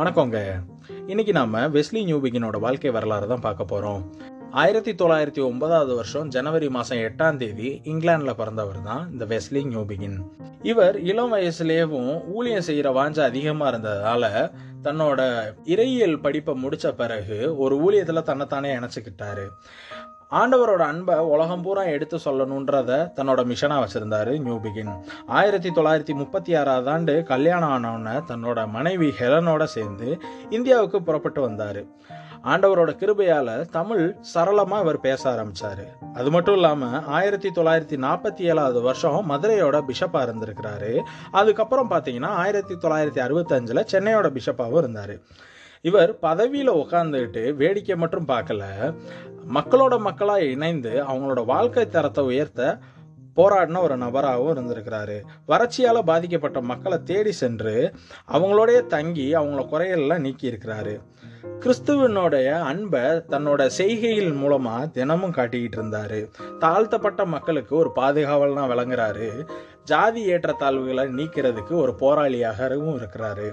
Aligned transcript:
வணக்கங்க. 0.00 0.38
இன்னைக்கு 1.06 1.32
நாம 1.32 1.68
வெஸ்லி 1.68 2.00
நியூபிகினோட 2.08 2.58
வாழ்க்கை 2.60 2.90
வரலாறு 2.90 3.26
தான் 3.26 3.40
பார்க்க 3.40 3.64
போறோம். 3.64 4.02
ஆயிரத்தி 4.50 4.92
தொள்ளாயிரத்தி 4.92 5.42
ஒன்பதாவது 5.44 5.94
வருஷம் 5.94 6.28
ஜனவரி 6.28 6.68
மாதம் 6.68 6.98
எட்டாம் 6.98 7.36
தேதி 7.36 7.80
இங்கிலாந்தில் 7.84 8.34
பிறந்தவர் 8.34 8.82
தான் 8.82 9.10
இந்த 9.12 9.24
வெஸ்லி 9.24 9.62
நியூபிகின் 9.64 10.16
இவர் 10.62 11.00
இளம் 11.00 11.32
வயசுலேயும் 11.34 12.26
ஊழியம் 12.26 12.60
செய்கிற 12.60 12.90
வாஞ்சை 12.90 13.18
அதிகமாக 13.18 13.76
இருந்ததால 13.76 14.50
தன்னோட 14.82 15.20
இறையியல் 15.64 16.20
படிப்பை 16.20 16.54
முடிச்ச 16.62 16.92
பிறகு 16.92 17.56
ஒரு 17.56 17.76
ஊழியத்தில் 17.76 18.22
தன்னைத்தானே 18.22 18.72
இணைச்சிக்கிட்டாரு. 18.74 19.46
ஆண்டவரோட 20.38 20.78
அன்பை 20.78 21.14
உலகம் 21.18 21.62
பூரா 21.62 21.82
எடுத்து 21.82 22.16
சொல்லணுன்றத 22.24 22.90
தன்னோட 23.16 23.40
மிஷனாக 23.50 23.78
வச்சுருந்தாரு 23.84 24.40
நியூ 24.40 24.56
பிகின். 24.56 24.92
ஆயிரத்தி 25.26 25.70
தொள்ளாயிரத்தி 25.70 26.14
முப்பத்தி 26.14 26.54
ஆறாவது 26.54 26.90
ஆண்டு 26.90 27.22
கல்யாணம் 27.22 27.72
ஆனவுடனே 27.76 28.14
தன்னோட 28.28 28.68
மனைவி 28.68 29.08
ஹெலனோட 29.18 29.64
சேர்ந்து 29.64 30.20
இந்தியாவுக்கு 30.50 31.02
புறப்பட்டு 31.02 31.40
வந்தார். 31.40 31.82
ஆண்டவரோட 32.44 32.90
கிருபையால் 33.00 33.70
தமிழ் 33.70 34.16
சரளமாக 34.20 34.82
இவர் 34.82 35.00
பேச 35.00 35.30
ஆரம்பித்தார் 35.30 35.84
அது 36.14 36.30
மட்டும் 36.30 36.54
இல்லாமல் 36.54 37.04
ஆயிரத்தி 37.06 37.48
தொள்ளாயிரத்தி 37.48 37.98
நாற்பத்தி 38.06 38.40
ஏழாவது 38.40 38.80
வருஷம் 38.80 39.30
மதுரையோட 39.30 39.80
பிஷப்பாக 39.90 40.24
இருந்திருக்கிறாரு. 40.28 41.00
அதுக்கப்புறம் 41.30 41.90
பார்த்தீங்கன்னா 41.90 42.32
ஆயிரத்தி 42.44 42.74
தொள்ளாயிரத்தி 42.74 43.22
அறுபத்தஞ்சில் 43.26 43.88
சென்னையோட 43.92 44.38
பிஷப்பாகவும் 44.38 44.78
இருந்தார். 44.78 45.16
இவர் 45.82 46.18
பதவியில் 46.18 46.70
உட்காந்துக்கிட்டு 46.70 47.54
வேடிக்கை 47.54 47.96
மட்டும் 47.96 48.28
பார்க்கல. 48.28 48.64
மக்களோட 49.54 49.98
மக்களாக 49.98 50.44
இணைந்து 50.44 50.90
அவங்களோட 51.04 51.44
வாழ்க்கை 51.44 51.88
தரத்தை 51.88 52.24
உயர்த்த 52.24 52.78
போராடின 53.36 53.80
ஒரு 53.80 53.96
நபராகவும் 53.96 54.56
இருந்திருக்கிறாரு. 54.56 55.20
வறட்சியால் 55.48 56.02
பாதிக்கப்பட்ட 56.02 56.60
மக்களை 56.60 56.98
தேடி 57.02 57.32
சென்று 57.32 57.94
அவங்களோடைய 58.28 58.86
தங்கி 58.86 59.34
அவங்கள 59.34 59.64
குறையெல்லாம் 59.72 60.18
நீக்கி 60.18 60.50
இருக்கிறாரு 60.50 61.00
கிறிஸ்துவனுடைய 61.60 62.60
அன்பை 62.60 63.00
தன்னோட 63.00 63.70
செய்கையில் 63.78 64.34
மூலமாக 64.34 64.86
தினமும் 64.86 65.34
காட்டிக்கிட்டு 65.34 65.76
இருந்தாரு. 65.76 66.28
தாழ்த்தப்பட்ட 66.58 67.24
மக்களுக்கு 67.24 67.76
ஒரு 67.76 67.90
பாதுகாவலாக 67.96 68.74
விளங்குறாரு. 68.74 69.48
ஜாதி 69.84 70.32
ஏற்றத்தாழ்வுகளை 70.32 71.04
நீக்கிறதுக்கு 71.18 71.72
ஒரு 71.72 71.94
போராளியாகவும் 72.00 72.98
இருக்கிறாரு. 73.00 73.48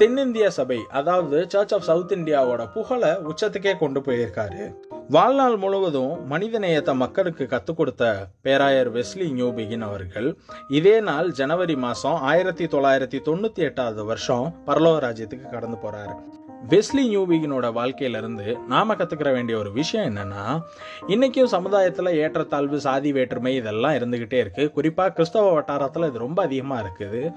தென்னிந்திய 0.00 0.50
சபை 0.50 0.78
அதாவது 0.90 1.46
சர்ச் 1.48 1.74
ஆஃப் 1.74 1.80
சவுத் 1.80 2.12
இந்தியாவோட 2.12 2.72
புகழை 2.72 3.08
உச்சத்துக்கே 3.08 3.78
கொண்டு 3.78 4.00
போயிருக்காரு. 4.00 4.74
வாழ்நாள் 5.08 5.56
முழுவதும் 5.56 6.32
மனிதநேயத்தை 6.32 6.94
மக்களுக்கு 6.94 7.46
கற்றுக் 7.46 7.76
கொடுத்த 7.76 8.26
பேராயர் 8.42 8.92
வெஸ்லி 8.92 9.26
நியூபிகின் 9.38 9.80
அவர்கள் 9.80 10.38
இதே 10.68 11.00
நாள் 11.00 11.30
ஜனவரி 11.30 11.76
மாதம் 11.76 12.14
ஆயிரத்தி 12.14 12.64
தொள்ளாயிரத்தி 12.64 13.18
தொண்ணூற்றி 13.24 13.54
எட்டாவது 13.54 14.04
வருஷம் 14.04 14.54
பரலோக 14.66 14.98
ராஜ்யத்துக்கு 15.06 15.50
கடந்து 15.50 15.78
போறாரு. 15.84 16.14
வெஸ்லி 16.68 17.04
நியூபிகினோட 17.12 17.72
வாழ்க்கையிலிருந்து 17.72 18.58
நாம 18.68 18.94
கத்துக்கிற 18.94 19.32
வேண்டிய 19.32 19.58
ஒரு 19.58 19.72
விஷயம் 19.72 20.16
என்னன்னா 20.16 20.60
இன்னைக்கும் 21.08 21.52
சமுதாயத்தில் 21.56 22.16
ஏற்றத்தாழ்வு 22.16 22.80
சாதி 22.80 23.12
வேற்றுமை 23.12 23.54
இதெல்லாம் 23.54 23.92
இருந்துகிட்டே 23.92 24.40
இருக்கு. 24.44 24.70
குறிப்பாக 24.70 25.12
கிறிஸ்தவ 25.12 25.52
வட்டாரத்தில் 25.52 26.08
இது 26.08 26.18
ரொம்ப 26.18 26.42
அதிகமாக 26.42 26.88
இருக்குது. 26.88 27.32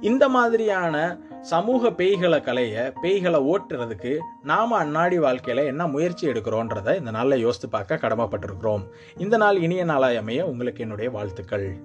இந்த 0.00 0.28
மாதிரியான 0.28 0.96
சமூக 1.42 1.90
பேய்களை 1.90 2.38
கலைய 2.40 2.92
பேய்களை 3.02 3.38
ஓட்டுறதுக்கு 3.52 4.18
நாம 4.42 4.84
அன்னாடி 4.84 5.16
வாழ்க்கையில 5.20 5.64
என்ன 5.64 5.86
முயற்சி 5.86 6.28
எடுக்கிறோன்றத 6.28 6.98
இந்த 6.98 7.10
நாளில் 7.10 7.40
யோசித்து 7.40 7.68
பார்க்க 7.68 7.96
கடமைப்பட்டிருக்கிறோம். 7.96 8.84
இந்த 9.16 9.36
நாள் 9.36 9.56
இனிய 9.56 9.84
நாளாய் 9.84 10.16
அமைய 10.16 10.46
உங்களுக்கு 10.46 10.82
என்னுடைய 10.82 11.10
வாழ்த்துக்கள். 11.10 11.76